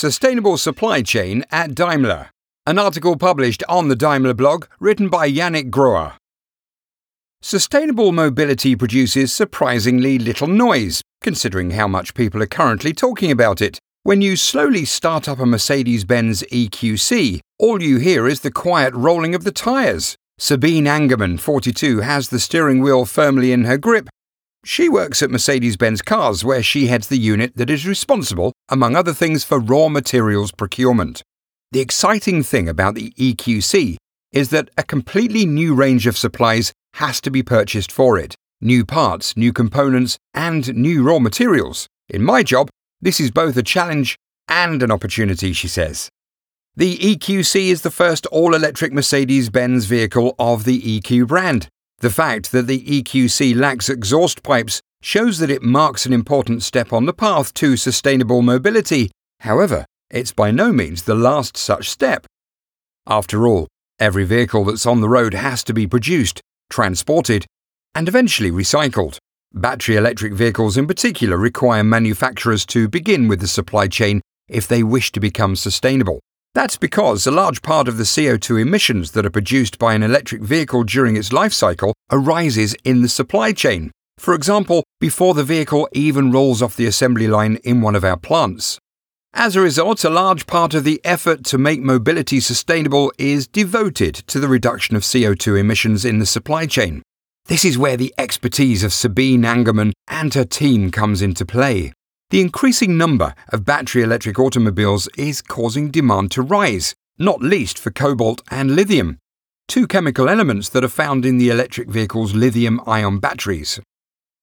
Sustainable 0.00 0.56
Supply 0.56 1.02
Chain 1.02 1.44
at 1.50 1.74
Daimler. 1.74 2.30
An 2.64 2.78
article 2.78 3.18
published 3.18 3.62
on 3.68 3.88
the 3.88 3.94
Daimler 3.94 4.32
blog 4.32 4.64
written 4.78 5.10
by 5.10 5.30
Yannick 5.30 5.68
Groer. 5.68 6.14
Sustainable 7.42 8.10
mobility 8.10 8.74
produces 8.74 9.30
surprisingly 9.30 10.18
little 10.18 10.46
noise, 10.46 11.02
considering 11.20 11.72
how 11.72 11.86
much 11.86 12.14
people 12.14 12.42
are 12.42 12.46
currently 12.46 12.94
talking 12.94 13.30
about 13.30 13.60
it. 13.60 13.78
When 14.02 14.22
you 14.22 14.36
slowly 14.36 14.86
start 14.86 15.28
up 15.28 15.38
a 15.38 15.44
Mercedes 15.44 16.06
Benz 16.06 16.42
EQC, 16.44 17.40
all 17.58 17.82
you 17.82 17.98
hear 17.98 18.26
is 18.26 18.40
the 18.40 18.50
quiet 18.50 18.94
rolling 18.94 19.34
of 19.34 19.44
the 19.44 19.52
tyres. 19.52 20.16
Sabine 20.38 20.86
Angermann, 20.86 21.38
42, 21.38 22.00
has 22.00 22.30
the 22.30 22.40
steering 22.40 22.80
wheel 22.80 23.04
firmly 23.04 23.52
in 23.52 23.66
her 23.66 23.76
grip. 23.76 24.08
She 24.64 24.88
works 24.88 25.22
at 25.22 25.30
Mercedes 25.30 25.76
Benz 25.76 26.02
Cars, 26.02 26.44
where 26.44 26.62
she 26.62 26.86
heads 26.86 27.08
the 27.08 27.18
unit 27.18 27.56
that 27.56 27.70
is 27.70 27.86
responsible, 27.86 28.52
among 28.68 28.94
other 28.94 29.14
things, 29.14 29.42
for 29.42 29.58
raw 29.58 29.88
materials 29.88 30.52
procurement. 30.52 31.22
The 31.72 31.80
exciting 31.80 32.42
thing 32.42 32.68
about 32.68 32.94
the 32.94 33.12
EQC 33.12 33.96
is 34.32 34.50
that 34.50 34.68
a 34.76 34.82
completely 34.82 35.46
new 35.46 35.74
range 35.74 36.06
of 36.06 36.18
supplies 36.18 36.72
has 36.94 37.20
to 37.22 37.30
be 37.30 37.42
purchased 37.42 37.90
for 37.90 38.18
it 38.18 38.34
new 38.62 38.84
parts, 38.84 39.34
new 39.38 39.54
components, 39.54 40.18
and 40.34 40.74
new 40.74 41.02
raw 41.02 41.18
materials. 41.18 41.86
In 42.10 42.22
my 42.22 42.42
job, 42.42 42.68
this 43.00 43.18
is 43.18 43.30
both 43.30 43.56
a 43.56 43.62
challenge 43.62 44.16
and 44.48 44.82
an 44.82 44.90
opportunity, 44.90 45.54
she 45.54 45.66
says. 45.66 46.10
The 46.76 46.98
EQC 46.98 47.68
is 47.68 47.80
the 47.80 47.90
first 47.90 48.26
all 48.26 48.54
electric 48.54 48.92
Mercedes 48.92 49.48
Benz 49.48 49.86
vehicle 49.86 50.34
of 50.38 50.64
the 50.64 51.00
EQ 51.00 51.28
brand. 51.28 51.68
The 52.00 52.10
fact 52.10 52.50
that 52.52 52.66
the 52.66 52.82
EQC 52.82 53.54
lacks 53.54 53.90
exhaust 53.90 54.42
pipes 54.42 54.80
shows 55.02 55.38
that 55.38 55.50
it 55.50 55.62
marks 55.62 56.06
an 56.06 56.14
important 56.14 56.62
step 56.62 56.94
on 56.94 57.04
the 57.04 57.12
path 57.12 57.52
to 57.54 57.76
sustainable 57.76 58.40
mobility. 58.40 59.10
However, 59.40 59.84
it's 60.10 60.32
by 60.32 60.50
no 60.50 60.72
means 60.72 61.02
the 61.02 61.14
last 61.14 61.58
such 61.58 61.90
step. 61.90 62.26
After 63.06 63.46
all, 63.46 63.68
every 63.98 64.24
vehicle 64.24 64.64
that's 64.64 64.86
on 64.86 65.02
the 65.02 65.10
road 65.10 65.34
has 65.34 65.62
to 65.64 65.74
be 65.74 65.86
produced, 65.86 66.40
transported, 66.70 67.44
and 67.94 68.08
eventually 68.08 68.50
recycled. 68.50 69.18
Battery 69.52 69.96
electric 69.96 70.32
vehicles 70.32 70.78
in 70.78 70.86
particular 70.86 71.36
require 71.36 71.84
manufacturers 71.84 72.64
to 72.66 72.88
begin 72.88 73.28
with 73.28 73.40
the 73.40 73.48
supply 73.48 73.88
chain 73.88 74.22
if 74.48 74.66
they 74.66 74.82
wish 74.82 75.12
to 75.12 75.20
become 75.20 75.54
sustainable. 75.54 76.20
That's 76.52 76.76
because 76.76 77.26
a 77.26 77.30
large 77.30 77.62
part 77.62 77.86
of 77.86 77.96
the 77.96 78.02
CO2 78.04 78.60
emissions 78.60 79.12
that 79.12 79.24
are 79.24 79.30
produced 79.30 79.78
by 79.78 79.94
an 79.94 80.02
electric 80.02 80.42
vehicle 80.42 80.82
during 80.82 81.16
its 81.16 81.32
life 81.32 81.52
cycle 81.52 81.94
arises 82.10 82.74
in 82.84 83.02
the 83.02 83.08
supply 83.08 83.52
chain. 83.52 83.92
For 84.18 84.34
example, 84.34 84.82
before 84.98 85.34
the 85.34 85.44
vehicle 85.44 85.88
even 85.92 86.32
rolls 86.32 86.60
off 86.60 86.76
the 86.76 86.86
assembly 86.86 87.28
line 87.28 87.56
in 87.62 87.80
one 87.80 87.94
of 87.94 88.04
our 88.04 88.16
plants. 88.16 88.78
As 89.32 89.54
a 89.54 89.60
result, 89.60 90.02
a 90.02 90.10
large 90.10 90.48
part 90.48 90.74
of 90.74 90.82
the 90.82 91.00
effort 91.04 91.44
to 91.46 91.56
make 91.56 91.80
mobility 91.80 92.40
sustainable 92.40 93.12
is 93.16 93.46
devoted 93.46 94.16
to 94.26 94.40
the 94.40 94.48
reduction 94.48 94.96
of 94.96 95.02
CO2 95.02 95.58
emissions 95.58 96.04
in 96.04 96.18
the 96.18 96.26
supply 96.26 96.66
chain. 96.66 97.00
This 97.46 97.64
is 97.64 97.78
where 97.78 97.96
the 97.96 98.12
expertise 98.18 98.82
of 98.82 98.92
Sabine 98.92 99.42
Angermann 99.42 99.92
and 100.08 100.34
her 100.34 100.44
team 100.44 100.90
comes 100.90 101.22
into 101.22 101.46
play. 101.46 101.92
The 102.30 102.40
increasing 102.40 102.96
number 102.96 103.34
of 103.48 103.64
battery 103.64 104.04
electric 104.04 104.38
automobiles 104.38 105.08
is 105.18 105.42
causing 105.42 105.90
demand 105.90 106.30
to 106.30 106.42
rise, 106.42 106.94
not 107.18 107.42
least 107.42 107.76
for 107.76 107.90
cobalt 107.90 108.40
and 108.52 108.76
lithium, 108.76 109.18
two 109.66 109.88
chemical 109.88 110.28
elements 110.28 110.68
that 110.68 110.84
are 110.84 110.88
found 110.88 111.26
in 111.26 111.38
the 111.38 111.50
electric 111.50 111.88
vehicle's 111.88 112.32
lithium 112.32 112.80
ion 112.86 113.18
batteries. 113.18 113.80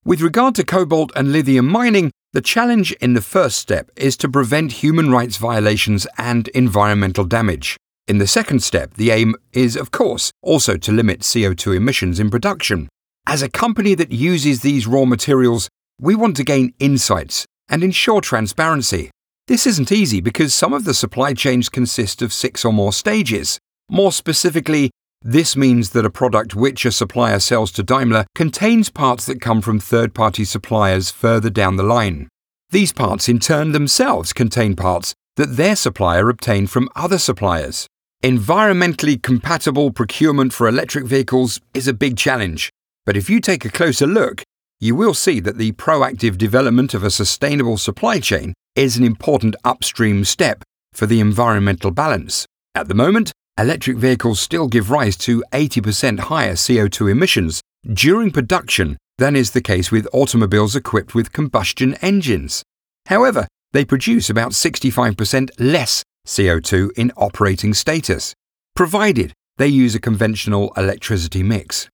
With 0.04 0.20
regard 0.20 0.54
to 0.56 0.66
cobalt 0.66 1.14
and 1.16 1.32
lithium 1.32 1.66
mining, 1.66 2.12
the 2.34 2.42
challenge 2.42 2.92
in 3.00 3.14
the 3.14 3.22
first 3.22 3.58
step 3.58 3.90
is 3.96 4.18
to 4.18 4.28
prevent 4.28 4.84
human 4.84 5.10
rights 5.10 5.38
violations 5.38 6.06
and 6.18 6.50
environmental 6.50 7.24
damage. 7.24 7.78
In 8.06 8.18
the 8.18 8.28
second 8.28 8.64
step, 8.64 8.96
the 8.96 9.12
aim 9.12 9.34
is, 9.54 9.78
of 9.78 9.92
course, 9.92 10.30
also 10.42 10.76
to 10.76 10.92
limit 10.92 11.22
CO2 11.22 11.78
emissions 11.78 12.20
in 12.20 12.30
production. 12.30 12.90
As 13.26 13.42
a 13.42 13.50
company 13.50 13.96
that 13.96 14.12
uses 14.12 14.60
these 14.60 14.88
raw 14.88 15.06
materials, 15.06 15.70
we 16.02 16.16
want 16.16 16.36
to 16.36 16.44
gain 16.44 16.74
insights 16.80 17.46
and 17.70 17.84
ensure 17.84 18.22
transparency. 18.22 19.12
This 19.48 19.66
isn't 19.66 19.92
easy 19.92 20.20
because 20.22 20.54
some 20.54 20.74
of 20.74 20.84
the 20.84 20.94
supply 20.94 21.34
chains 21.34 21.70
consist 21.70 22.22
of 22.22 22.34
six 22.34 22.66
or 22.66 22.74
more 22.74 22.92
stages. 22.92 23.60
More 23.90 24.12
specifically, 24.12 24.92
this 25.22 25.56
means 25.56 25.92
that 25.92 26.06
a 26.06 26.10
product 26.10 26.56
which 26.56 26.86
a 26.86 26.92
supplier 26.92 27.40
sells 27.40 27.72
to 27.74 27.84
Daimler 27.84 28.26
contains 28.36 28.90
parts 28.90 29.26
that 29.26 29.42
come 29.42 29.62
from 29.62 29.80
third 29.80 30.14
party 30.14 30.44
suppliers 30.44 31.10
further 31.10 31.50
down 31.50 31.76
the 31.76 31.84
line. 31.84 32.28
These 32.70 32.94
parts, 32.94 33.30
in 33.30 33.40
turn, 33.40 33.72
themselves 33.72 34.34
contain 34.34 34.76
parts 34.76 35.14
that 35.38 35.56
their 35.56 35.76
supplier 35.76 36.30
obtained 36.30 36.70
from 36.70 36.90
other 36.96 37.18
suppliers. 37.18 37.88
Environmentally 38.24 39.22
compatible 39.22 39.92
procurement 39.92 40.52
for 40.52 40.68
electric 40.68 41.06
vehicles 41.06 41.62
is 41.74 41.88
a 41.88 41.94
big 41.94 42.18
challenge, 42.18 42.70
but 43.06 43.16
if 43.16 43.30
you 43.30 43.40
take 43.40 43.64
a 43.64 43.70
closer 43.70 44.08
look, 44.08 44.44
you 44.80 44.96
will 44.96 45.14
see 45.14 45.40
that 45.40 45.58
the 45.58 45.72
proactive 45.74 46.38
development 46.38 46.94
of 46.94 47.04
a 47.04 47.10
sustainable 47.10 47.78
supply 47.78 48.20
chain 48.20 48.54
is 48.76 48.98
an 48.98 49.04
important 49.04 49.56
upstream 49.64 50.24
step 50.24 50.64
for 50.94 51.06
the 51.06 51.20
environmental 51.20 51.92
balance. 51.92 52.46
At 52.76 52.88
the 52.88 52.94
moment, 52.94 53.32
electric 53.58 53.98
vehicles 53.98 54.40
still 54.40 54.68
give 54.68 54.92
rise 54.92 55.18
to 55.18 55.44
80% 55.52 56.20
higher 56.20 56.54
CO2 56.54 57.12
emissions 57.12 57.62
during 57.92 58.32
production 58.32 58.98
than 59.18 59.36
is 59.36 59.52
the 59.52 59.62
case 59.62 59.92
with 59.92 60.08
automobiles 60.14 60.76
equipped 60.76 61.16
with 61.16 61.34
combustion 61.34 61.96
engines. 61.96 62.62
However, 63.08 63.48
they 63.72 63.84
produce 63.84 64.30
about 64.30 64.52
65% 64.52 65.50
less 65.58 66.04
CO2 66.28 66.92
in 66.96 67.12
operating 67.18 67.74
status, 67.74 68.36
provided 68.76 69.34
they 69.58 69.68
use 69.68 69.96
a 69.96 70.00
conventional 70.00 70.72
electricity 70.78 71.42
mix. 71.42 71.90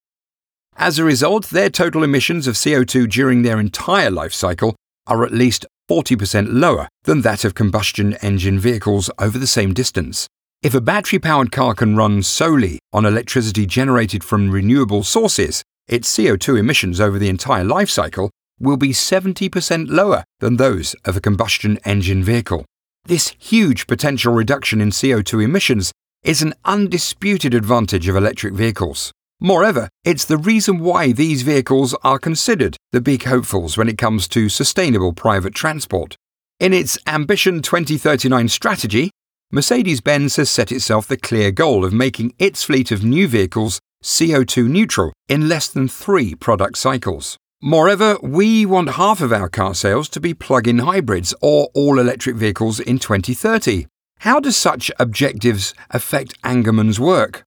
As 0.77 0.99
a 0.99 1.03
result, 1.03 1.49
their 1.49 1.69
total 1.69 2.03
emissions 2.03 2.47
of 2.47 2.55
CO2 2.55 3.09
during 3.09 3.41
their 3.41 3.59
entire 3.59 4.11
life 4.11 4.33
cycle 4.33 4.75
are 5.07 5.23
at 5.23 5.31
least 5.31 5.65
40% 5.89 6.47
lower 6.49 6.87
than 7.03 7.21
that 7.21 7.45
of 7.45 7.55
combustion 7.55 8.13
engine 8.21 8.59
vehicles 8.59 9.09
over 9.19 9.37
the 9.37 9.47
same 9.47 9.73
distance. 9.73 10.27
If 10.61 10.73
a 10.73 10.81
battery 10.81 11.19
powered 11.19 11.51
car 11.51 11.75
can 11.75 11.97
run 11.97 12.23
solely 12.23 12.79
on 12.93 13.05
electricity 13.05 13.65
generated 13.65 14.23
from 14.23 14.49
renewable 14.49 15.03
sources, 15.03 15.61
its 15.87 16.11
CO2 16.17 16.57
emissions 16.57 17.01
over 17.01 17.19
the 17.19 17.29
entire 17.29 17.65
life 17.65 17.89
cycle 17.89 18.31
will 18.59 18.77
be 18.77 18.89
70% 18.89 19.89
lower 19.89 20.23
than 20.39 20.55
those 20.55 20.95
of 21.03 21.17
a 21.17 21.21
combustion 21.21 21.79
engine 21.83 22.23
vehicle. 22.23 22.65
This 23.05 23.35
huge 23.37 23.87
potential 23.87 24.33
reduction 24.33 24.79
in 24.79 24.91
CO2 24.91 25.43
emissions 25.43 25.91
is 26.23 26.41
an 26.41 26.53
undisputed 26.63 27.53
advantage 27.53 28.07
of 28.07 28.15
electric 28.15 28.53
vehicles. 28.53 29.11
Moreover, 29.45 29.89
it's 30.05 30.23
the 30.23 30.37
reason 30.37 30.79
why 30.79 31.11
these 31.11 31.41
vehicles 31.41 31.93
are 32.01 32.17
considered 32.17 32.77
the 32.93 33.01
big 33.01 33.23
hopefuls 33.23 33.77
when 33.77 33.89
it 33.89 33.97
comes 33.97 34.29
to 34.29 34.47
sustainable 34.47 35.11
private 35.11 35.53
transport. 35.53 36.15
In 36.61 36.71
its 36.71 36.97
Ambition 37.05 37.61
2039 37.61 38.47
strategy, 38.47 39.11
Mercedes 39.51 39.99
Benz 39.99 40.37
has 40.37 40.49
set 40.49 40.71
itself 40.71 41.09
the 41.09 41.17
clear 41.17 41.51
goal 41.51 41.83
of 41.83 41.91
making 41.91 42.33
its 42.39 42.63
fleet 42.63 42.89
of 42.89 43.03
new 43.03 43.27
vehicles 43.27 43.81
CO2 44.01 44.69
neutral 44.69 45.11
in 45.27 45.49
less 45.49 45.67
than 45.67 45.89
three 45.89 46.35
product 46.35 46.77
cycles. 46.77 47.35
Moreover, 47.61 48.17
we 48.23 48.65
want 48.65 48.91
half 48.91 49.19
of 49.19 49.33
our 49.33 49.49
car 49.49 49.75
sales 49.75 50.07
to 50.09 50.21
be 50.21 50.33
plug 50.33 50.69
in 50.69 50.79
hybrids 50.79 51.35
or 51.41 51.69
all 51.73 51.99
electric 51.99 52.37
vehicles 52.37 52.79
in 52.79 52.97
2030. 52.97 53.87
How 54.19 54.39
do 54.39 54.51
such 54.51 54.89
objectives 54.97 55.73
affect 55.89 56.41
Angermann's 56.43 56.97
work? 56.97 57.43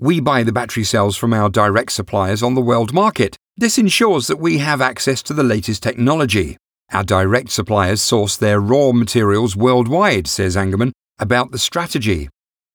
We 0.00 0.20
buy 0.20 0.44
the 0.44 0.52
battery 0.52 0.84
cells 0.84 1.16
from 1.16 1.34
our 1.34 1.48
direct 1.48 1.90
suppliers 1.90 2.40
on 2.40 2.54
the 2.54 2.60
world 2.60 2.92
market. 2.92 3.36
This 3.56 3.78
ensures 3.78 4.28
that 4.28 4.36
we 4.38 4.58
have 4.58 4.80
access 4.80 5.24
to 5.24 5.34
the 5.34 5.42
latest 5.42 5.82
technology. 5.82 6.56
Our 6.92 7.02
direct 7.02 7.50
suppliers 7.50 8.00
source 8.00 8.36
their 8.36 8.60
raw 8.60 8.92
materials 8.92 9.56
worldwide, 9.56 10.28
says 10.28 10.54
Angermann, 10.54 10.92
about 11.18 11.50
the 11.50 11.58
strategy. 11.58 12.28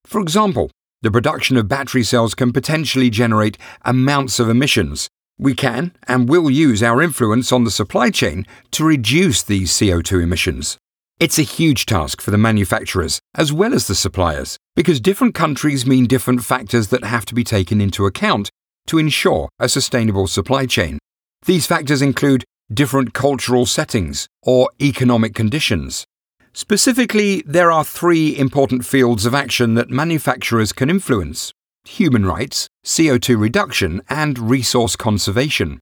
For 0.04 0.20
example, 0.20 0.70
the 1.02 1.12
production 1.12 1.56
of 1.56 1.70
battery 1.70 2.04
cells 2.04 2.36
can 2.36 2.52
potentially 2.52 3.10
generate 3.10 3.58
amounts 3.86 4.38
of 4.38 4.50
emissions. 4.50 5.08
We 5.40 5.56
can 5.56 5.94
and 6.10 6.28
will 6.28 6.52
use 6.52 6.84
our 6.84 7.02
influence 7.02 7.54
on 7.54 7.64
the 7.64 7.72
supply 7.72 8.10
chain 8.10 8.46
to 8.72 8.84
reduce 8.84 9.42
these 9.42 9.72
CO2 9.72 10.22
emissions. 10.22 10.78
It's 11.22 11.40
a 11.40 11.44
huge 11.44 11.86
task 11.86 12.20
for 12.20 12.32
the 12.32 12.38
manufacturers 12.38 13.22
as 13.36 13.52
well 13.52 13.74
as 13.74 13.88
the 13.88 13.96
suppliers 13.96 14.58
because 14.76 15.00
different 15.00 15.34
countries 15.36 15.86
mean 15.86 16.06
different 16.06 16.44
factors 16.44 16.88
that 16.90 17.04
have 17.04 17.26
to 17.26 17.36
be 17.36 17.44
taken 17.44 17.82
into 17.82 18.06
account 18.06 18.50
to 18.88 18.98
ensure 18.98 19.50
a 19.60 19.70
sustainable 19.70 20.28
supply 20.28 20.66
chain. 20.66 21.00
These 21.46 21.66
factors 21.66 22.02
include 22.02 22.44
different 22.74 23.14
cultural 23.14 23.66
settings 23.66 24.28
or 24.42 24.70
economic 24.82 25.36
conditions. 25.36 26.06
Specifically, 26.54 27.44
there 27.46 27.72
are 27.72 27.84
three 27.84 28.38
important 28.38 28.86
fields 28.86 29.26
of 29.26 29.34
action 29.34 29.74
that 29.74 29.90
manufacturers 29.90 30.72
can 30.72 30.90
influence 30.90 31.52
human 31.86 32.26
rights, 32.26 32.68
CO2 32.86 33.38
reduction, 33.38 34.02
and 34.10 34.40
resource 34.40 34.96
conservation. 34.96 35.80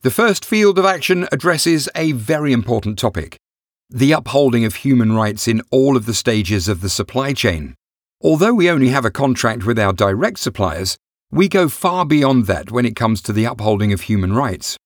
The 0.00 0.10
first 0.10 0.44
field 0.44 0.78
of 0.78 0.84
action 0.84 1.28
addresses 1.30 1.88
a 1.94 2.12
very 2.12 2.52
important 2.52 2.98
topic 2.98 3.36
the 3.92 4.12
upholding 4.12 4.64
of 4.64 4.76
human 4.76 5.12
rights 5.12 5.46
in 5.46 5.60
all 5.70 5.96
of 5.96 6.06
the 6.06 6.14
stages 6.14 6.66
of 6.66 6.80
the 6.80 6.88
supply 6.88 7.32
chain. 7.34 7.74
Although 8.22 8.54
we 8.54 8.70
only 8.70 8.88
have 8.88 9.04
a 9.04 9.10
contract 9.10 9.66
with 9.66 9.78
our 9.78 9.92
direct 9.92 10.38
suppliers, 10.38 10.96
we 11.30 11.48
go 11.48 11.68
far 11.68 12.06
beyond 12.06 12.46
that 12.46 12.70
when 12.70 12.86
it 12.86 12.96
comes 12.96 13.20
to 13.22 13.32
the 13.32 13.44
upholding 13.44 13.92
of 13.92 14.02
human 14.02 14.32
rights. 14.32 14.76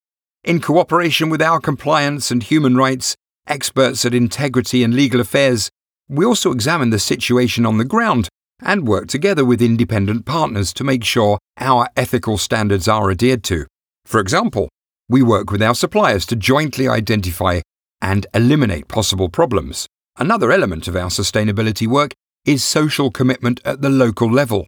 In 0.43 0.61
cooperation 0.61 1.29
with 1.29 1.43
our 1.43 1.61
compliance 1.61 2.31
and 2.31 2.43
human 2.43 2.77
rights 2.77 3.15
experts 3.47 4.05
at 4.05 4.15
integrity 4.15 4.83
and 4.83 4.95
legal 4.95 5.21
affairs, 5.21 5.71
we 6.09 6.25
also 6.25 6.51
examine 6.51 6.91
the 6.91 6.99
situation 6.99 7.65
on 7.65 7.79
the 7.79 7.85
ground 7.85 8.29
and 8.61 8.89
work 8.89 9.07
together 9.07 9.45
with 9.45 9.63
independent 9.63 10.25
partners 10.25 10.73
to 10.73 10.85
make 10.85 11.05
sure 11.05 11.39
our 11.59 11.89
ethical 11.97 12.39
standards 12.39 12.89
are 12.89 13.11
adhered 13.11 13.45
to. 13.45 13.67
For 14.05 14.19
example, 14.21 14.69
we 15.09 15.23
work 15.23 15.51
with 15.51 15.63
our 15.63 15.75
suppliers 15.75 16.27
to 16.27 16.37
jointly 16.37 16.89
identify 16.89 17.61
and 18.01 18.27
eliminate 18.35 18.89
possible 18.89 19.29
problems. 19.29 19.87
Another 20.19 20.51
element 20.51 20.89
of 20.89 20.97
our 20.97 21.09
sustainability 21.09 21.87
work 21.87 22.13
is 22.45 22.65
social 22.65 23.11
commitment 23.11 23.61
at 23.65 23.83
the 23.83 23.91
local 23.91 24.31
level. 24.31 24.67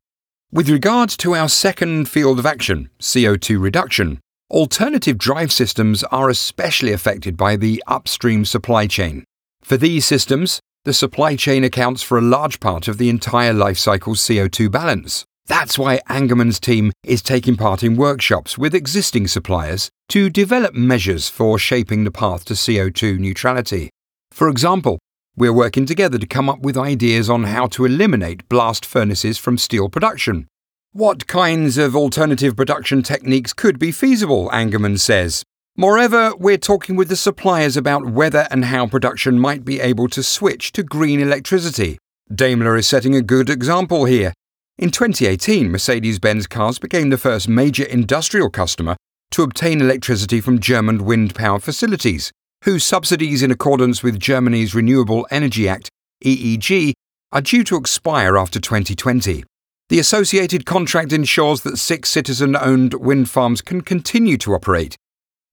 With 0.51 0.69
regards 0.69 1.17
to 1.19 1.35
our 1.35 1.49
second 1.49 2.09
field 2.09 2.39
of 2.39 2.47
action, 2.47 2.91
CO2 3.01 3.61
reduction, 3.61 4.19
alternative 4.51 5.19
drive 5.19 5.53
systems 5.53 6.03
are 6.05 6.31
especially 6.31 6.93
affected 6.93 7.37
by 7.37 7.57
the 7.57 7.83
upstream 7.87 8.45
supply 8.45 8.87
chain. 8.87 9.25
For 9.63 9.77
these 9.77 10.07
systems, 10.07 10.61
the 10.85 10.95
supply 10.95 11.37
chain 11.37 11.65
accounts 11.65 12.03
for 12.03 12.17
a 12.17 12.23
large 12.23 12.61
part 12.61 12.89
of 12.89 12.97
the 12.97 13.11
entire 13.11 13.53
life 13.53 13.79
cycle 13.79 14.15
CO2 14.15 14.71
balance. 14.71 15.25
That's 15.49 15.79
why 15.79 16.01
Angermann's 16.11 16.61
team 16.61 16.93
is 17.03 17.23
taking 17.23 17.57
part 17.57 17.83
in 17.83 17.97
workshops 17.97 18.59
with 18.59 18.75
existing 18.75 19.29
suppliers 19.29 19.89
to 20.11 20.29
develop 20.29 20.75
measures 20.75 21.31
for 21.31 21.59
shaping 21.59 22.05
the 22.05 22.11
path 22.11 22.45
to 22.47 22.55
CO2 22.55 23.19
neutrality. 23.19 23.89
For 24.31 24.51
example, 24.51 24.99
we're 25.37 25.55
working 25.55 25.87
together 25.87 26.19
to 26.19 26.27
come 26.27 26.51
up 26.51 26.61
with 26.61 26.77
ideas 26.77 27.31
on 27.31 27.45
how 27.45 27.67
to 27.69 27.87
eliminate 27.87 28.47
blast 28.51 28.85
furnaces 28.85 29.39
from 29.39 29.57
steel 29.57 29.89
production. 29.89 30.49
What 30.93 31.27
kinds 31.27 31.79
of 31.79 31.97
alternative 31.97 32.55
production 32.55 33.03
techniques 33.03 33.55
could 33.55 33.79
be 33.79 33.91
feasible, 33.91 34.51
Angermann 34.51 35.01
says. 35.01 35.45
Moreover, 35.77 36.35
we're 36.37 36.59
talking 36.59 36.95
with 36.95 37.09
the 37.09 37.17
suppliers 37.17 37.77
about 37.77 38.11
whether 38.11 38.49
and 38.51 38.67
how 38.67 38.87
production 38.87 39.39
might 39.39 39.65
be 39.65 39.81
able 39.81 40.09
to 40.09 40.23
switch 40.23 40.73
to 40.73 40.83
green 40.83 41.21
electricity. 41.21 41.99
Daimler 42.35 42.77
is 42.77 42.87
setting 42.87 43.15
a 43.15 43.23
good 43.23 43.49
example 43.49 44.05
here. 44.05 44.35
In 44.79 44.93
2018, 44.93 45.73
Mercedes 45.73 46.21
Benz 46.21 46.47
cars 46.47 46.79
became 46.79 47.11
the 47.11 47.19
first 47.19 47.49
major 47.49 47.83
industrial 47.83 48.49
customer 48.49 48.95
to 49.33 49.43
obtain 49.43 49.81
electricity 49.81 50.41
from 50.41 50.61
German 50.61 51.05
wind 51.05 51.35
power 51.35 51.59
facilities 51.59 52.31
whose 52.63 52.85
subsidies 52.85 53.43
in 53.43 53.51
accordance 53.51 54.05
with 54.05 54.21
Germany's 54.21 54.77
Renewable 54.77 55.27
Energy 55.33 55.69
Act, 55.69 55.89
EEG, 56.25 56.93
are 57.33 57.41
due 57.41 57.65
to 57.65 57.75
expire 57.77 58.39
after 58.39 58.61
2020. 58.61 59.43
The 59.89 59.99
associated 59.99 60.65
contract 60.65 61.13
ensures 61.13 61.63
that 61.63 61.79
six 61.79 62.09
citizen 62.09 62.55
owned 62.55 62.95
wind 62.95 63.29
farms 63.29 63.61
can 63.61 63.81
continue 63.81 64.37
to 64.39 64.55
operate. 64.55 64.95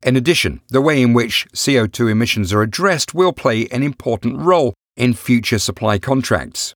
In 0.04 0.16
addition, 0.16 0.62
the 0.70 0.82
way 0.82 1.02
in 1.02 1.14
which 1.14 1.48
CO2 1.56 2.12
emissions 2.12 2.54
are 2.54 2.62
addressed 2.62 3.16
will 3.16 3.34
play 3.34 3.66
an 3.72 3.82
important 3.82 4.38
role 4.38 4.76
in 4.96 5.16
future 5.16 5.58
supply 5.58 5.98
contracts. 5.98 6.75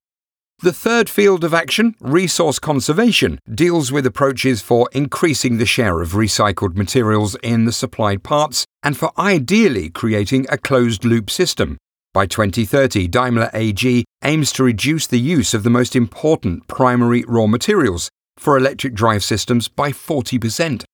The 0.62 0.74
third 0.74 1.08
field 1.08 1.42
of 1.42 1.54
action, 1.54 1.94
resource 2.00 2.58
conservation, 2.58 3.38
deals 3.50 3.90
with 3.90 4.04
approaches 4.04 4.60
for 4.60 4.90
increasing 4.92 5.56
the 5.56 5.64
share 5.64 6.02
of 6.02 6.10
recycled 6.10 6.76
materials 6.76 7.34
in 7.36 7.64
the 7.64 7.72
supplied 7.72 8.22
parts 8.22 8.66
and 8.82 8.94
for 8.94 9.10
ideally 9.18 9.88
creating 9.88 10.44
a 10.50 10.58
closed 10.58 11.02
loop 11.02 11.30
system. 11.30 11.78
By 12.12 12.26
2030, 12.26 13.08
Daimler 13.08 13.48
AG 13.54 14.04
aims 14.22 14.52
to 14.52 14.62
reduce 14.62 15.06
the 15.06 15.18
use 15.18 15.54
of 15.54 15.62
the 15.62 15.70
most 15.70 15.96
important 15.96 16.68
primary 16.68 17.24
raw 17.26 17.46
materials 17.46 18.10
for 18.36 18.58
electric 18.58 18.92
drive 18.92 19.24
systems 19.24 19.66
by 19.66 19.92
40%. 19.92 20.84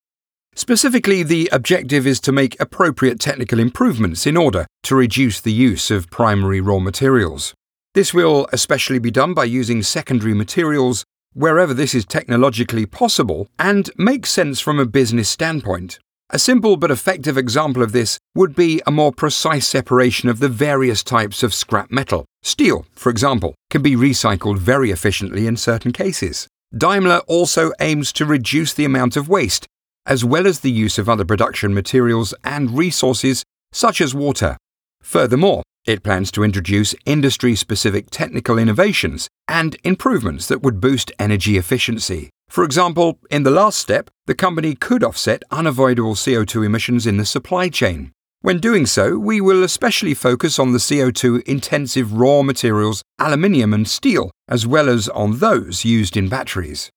Specifically, 0.54 1.24
the 1.24 1.48
objective 1.50 2.06
is 2.06 2.20
to 2.20 2.30
make 2.30 2.56
appropriate 2.60 3.18
technical 3.18 3.58
improvements 3.58 4.28
in 4.28 4.36
order 4.36 4.64
to 4.84 4.94
reduce 4.94 5.40
the 5.40 5.52
use 5.52 5.90
of 5.90 6.08
primary 6.08 6.60
raw 6.60 6.78
materials. 6.78 7.52
This 7.96 8.12
will 8.12 8.46
especially 8.52 8.98
be 8.98 9.10
done 9.10 9.32
by 9.32 9.44
using 9.44 9.82
secondary 9.82 10.34
materials 10.34 11.06
wherever 11.32 11.72
this 11.72 11.94
is 11.94 12.04
technologically 12.04 12.84
possible 12.84 13.48
and 13.58 13.88
makes 13.96 14.28
sense 14.28 14.60
from 14.60 14.78
a 14.78 14.84
business 14.84 15.30
standpoint. 15.30 15.98
A 16.28 16.38
simple 16.38 16.76
but 16.76 16.90
effective 16.90 17.38
example 17.38 17.82
of 17.82 17.92
this 17.92 18.18
would 18.34 18.54
be 18.54 18.82
a 18.86 18.90
more 18.90 19.12
precise 19.12 19.66
separation 19.66 20.28
of 20.28 20.40
the 20.40 20.50
various 20.50 21.02
types 21.02 21.42
of 21.42 21.54
scrap 21.54 21.90
metal. 21.90 22.26
Steel, 22.42 22.84
for 22.92 23.08
example, 23.08 23.54
can 23.70 23.80
be 23.80 23.96
recycled 23.96 24.58
very 24.58 24.90
efficiently 24.90 25.46
in 25.46 25.56
certain 25.56 25.90
cases. 25.90 26.46
Daimler 26.76 27.22
also 27.26 27.72
aims 27.80 28.12
to 28.12 28.26
reduce 28.26 28.74
the 28.74 28.84
amount 28.84 29.16
of 29.16 29.30
waste, 29.30 29.66
as 30.04 30.22
well 30.22 30.46
as 30.46 30.60
the 30.60 30.70
use 30.70 30.98
of 30.98 31.08
other 31.08 31.24
production 31.24 31.72
materials 31.72 32.34
and 32.44 32.76
resources 32.76 33.42
such 33.72 34.02
as 34.02 34.14
water. 34.14 34.58
Furthermore, 35.00 35.62
it 35.86 36.02
plans 36.02 36.30
to 36.32 36.42
introduce 36.42 36.94
industry 37.04 37.54
specific 37.54 38.10
technical 38.10 38.58
innovations 38.58 39.28
and 39.46 39.76
improvements 39.84 40.48
that 40.48 40.62
would 40.62 40.80
boost 40.80 41.12
energy 41.18 41.56
efficiency. 41.56 42.30
For 42.48 42.64
example, 42.64 43.18
in 43.30 43.44
the 43.44 43.50
last 43.50 43.78
step, 43.78 44.10
the 44.26 44.34
company 44.34 44.74
could 44.74 45.04
offset 45.04 45.42
unavoidable 45.50 46.14
CO2 46.14 46.66
emissions 46.66 47.06
in 47.06 47.16
the 47.16 47.24
supply 47.24 47.68
chain. 47.68 48.12
When 48.40 48.58
doing 48.58 48.86
so, 48.86 49.18
we 49.18 49.40
will 49.40 49.64
especially 49.64 50.14
focus 50.14 50.58
on 50.58 50.72
the 50.72 50.78
CO2 50.78 51.42
intensive 51.42 52.12
raw 52.12 52.42
materials, 52.42 53.02
aluminium 53.18 53.72
and 53.72 53.88
steel, 53.88 54.30
as 54.48 54.66
well 54.66 54.88
as 54.88 55.08
on 55.08 55.38
those 55.38 55.84
used 55.84 56.16
in 56.16 56.28
batteries. 56.28 56.90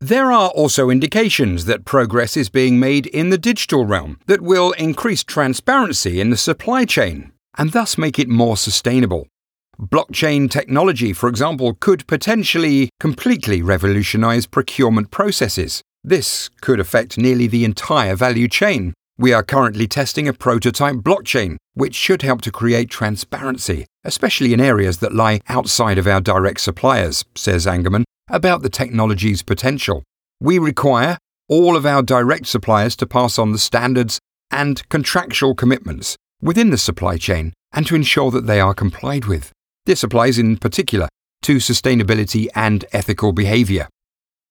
There 0.00 0.32
are 0.32 0.48
also 0.50 0.88
indications 0.88 1.66
that 1.66 1.84
progress 1.84 2.36
is 2.36 2.48
being 2.48 2.80
made 2.80 3.06
in 3.06 3.30
the 3.30 3.38
digital 3.38 3.84
realm 3.84 4.18
that 4.26 4.40
will 4.40 4.72
increase 4.72 5.22
transparency 5.22 6.20
in 6.20 6.30
the 6.30 6.36
supply 6.36 6.84
chain 6.84 7.32
and 7.56 7.72
thus 7.72 7.98
make 7.98 8.18
it 8.18 8.28
more 8.28 8.56
sustainable. 8.56 9.26
Blockchain 9.80 10.50
technology, 10.50 11.12
for 11.12 11.28
example, 11.28 11.74
could 11.74 12.06
potentially 12.06 12.90
completely 13.00 13.62
revolutionize 13.62 14.46
procurement 14.46 15.10
processes. 15.10 15.80
This 16.04 16.50
could 16.60 16.80
affect 16.80 17.16
nearly 17.16 17.46
the 17.46 17.64
entire 17.64 18.14
value 18.14 18.46
chain. 18.46 18.92
We 19.16 19.32
are 19.32 19.42
currently 19.42 19.86
testing 19.86 20.28
a 20.28 20.32
prototype 20.32 20.96
blockchain, 20.96 21.56
which 21.74 21.94
should 21.94 22.22
help 22.22 22.42
to 22.42 22.52
create 22.52 22.90
transparency, 22.90 23.86
especially 24.04 24.52
in 24.52 24.60
areas 24.60 24.98
that 24.98 25.14
lie 25.14 25.40
outside 25.48 25.98
of 25.98 26.06
our 26.06 26.20
direct 26.20 26.60
suppliers, 26.60 27.24
says 27.34 27.66
Angermann, 27.66 28.04
about 28.28 28.62
the 28.62 28.70
technology's 28.70 29.42
potential. 29.42 30.02
We 30.40 30.58
require 30.58 31.18
all 31.48 31.76
of 31.76 31.84
our 31.84 32.02
direct 32.02 32.46
suppliers 32.46 32.96
to 32.96 33.06
pass 33.06 33.38
on 33.38 33.52
the 33.52 33.58
standards 33.58 34.18
and 34.50 34.86
contractual 34.88 35.54
commitments 35.54 36.16
within 36.40 36.70
the 36.70 36.78
supply 36.78 37.16
chain 37.16 37.52
and 37.72 37.86
to 37.86 37.94
ensure 37.94 38.30
that 38.30 38.46
they 38.46 38.60
are 38.60 38.74
complied 38.74 39.26
with. 39.26 39.52
This 39.86 40.02
applies 40.02 40.38
in 40.38 40.56
particular 40.56 41.08
to 41.42 41.56
sustainability 41.56 42.48
and 42.54 42.84
ethical 42.92 43.32
behavior. 43.32 43.88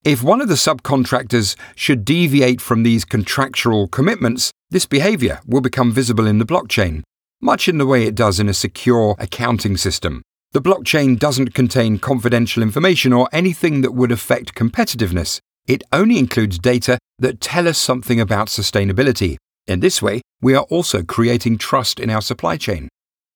If 0.03 0.23
one 0.23 0.41
of 0.41 0.47
the 0.47 0.55
subcontractors 0.55 1.55
should 1.75 2.05
deviate 2.05 2.61
from 2.61 2.83
these 2.83 3.03
contractual 3.03 3.87
commitments, 3.89 4.51
this 4.69 4.85
behavior 4.85 5.41
will 5.45 5.61
become 5.61 5.91
visible 5.91 6.25
in 6.25 6.37
the 6.37 6.45
blockchain, 6.45 7.03
much 7.41 7.67
in 7.67 7.77
the 7.77 7.85
way 7.85 8.05
it 8.05 8.15
does 8.15 8.39
in 8.39 8.47
a 8.47 8.53
secure 8.53 9.15
accounting 9.19 9.75
system. 9.75 10.21
The 10.51 10.61
blockchain 10.61 11.19
doesn't 11.19 11.53
contain 11.53 11.99
confidential 11.99 12.63
information 12.63 13.13
or 13.13 13.29
anything 13.31 13.81
that 13.81 13.93
would 13.93 14.11
affect 14.11 14.55
competitiveness. 14.55 15.39
It 15.67 15.83
only 15.91 16.17
includes 16.17 16.57
data 16.57 16.97
that 17.19 17.41
tell 17.41 17.67
us 17.67 17.77
something 17.77 18.19
about 18.19 18.47
sustainability, 18.47 19.37
in 19.69 19.81
this 19.81 20.01
way, 20.01 20.21
we 20.41 20.55
are 20.55 20.63
also 20.63 21.03
creating 21.03 21.59
trust 21.59 21.99
in 21.99 22.09
our 22.09 22.21
supply 22.21 22.57
chain. 22.57 22.89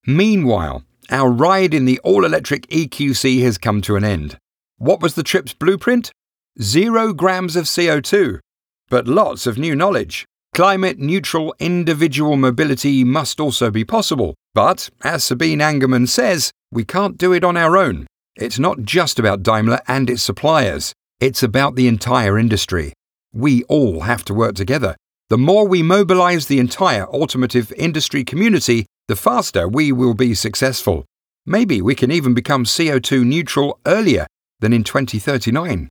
Meanwhile, 0.08 0.84
our 1.12 1.30
ride 1.30 1.74
in 1.74 1.86
the 1.86 2.00
all 2.00 2.26
electric 2.26 2.68
EQC 2.68 3.44
has 3.44 3.60
come 3.60 3.82
to 3.84 3.96
an 3.96 4.04
end. 4.04 4.38
What 4.78 5.00
was 5.00 5.14
the 5.14 5.24
trip's 5.24 5.54
blueprint? 5.54 6.12
Zero 6.60 7.14
grams 7.14 7.56
of 7.56 7.66
CO2, 7.66 8.40
but 8.90 9.08
lots 9.08 9.46
of 9.46 9.60
new 9.60 9.76
knowledge. 9.76 10.26
Climate 10.56 10.98
neutral 10.98 11.54
individual 11.60 12.36
mobility 12.36 13.04
must 13.04 13.40
also 13.40 13.70
be 13.70 13.84
possible, 13.86 14.34
but 14.54 14.90
as 15.04 15.24
Sabine 15.24 15.60
Angermann 15.60 16.08
says, 16.08 16.52
we 16.72 16.84
can't 16.84 17.18
do 17.18 17.32
it 17.32 17.44
on 17.44 17.58
our 17.58 17.78
own. 17.78 18.08
It's 18.36 18.60
not 18.60 18.82
just 18.82 19.20
about 19.20 19.44
Daimler 19.44 19.82
and 19.88 20.10
its 20.10 20.24
suppliers, 20.24 20.94
it's 21.20 21.44
about 21.44 21.76
the 21.76 21.88
entire 21.88 22.40
industry. 22.40 22.94
We 23.32 23.64
all 23.66 24.02
have 24.02 24.26
to 24.26 24.34
work 24.34 24.56
together 24.56 24.96
the 25.34 25.38
more 25.40 25.68
we 25.68 25.82
mobilize 25.82 26.46
the 26.46 26.60
entire 26.60 27.08
automotive 27.08 27.74
industry 27.76 28.24
community, 28.24 28.86
the 29.08 29.16
faster 29.16 29.68
we 29.68 29.92
will 29.92 30.14
be 30.14 30.36
successful. 30.36 31.06
Maybe 31.44 31.82
we 31.82 31.96
can 31.96 32.12
even 32.12 32.36
become 32.36 32.66
CO2 32.66 33.26
neutral 33.26 33.80
earlier 33.88 34.28
than 34.60 34.74
in 34.74 34.84
2039. 34.84 35.90